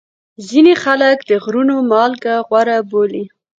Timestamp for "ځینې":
0.47-0.73